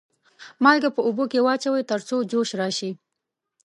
[0.63, 2.91] مالګه په اوبو کې واچوئ تر څو جوش راشي.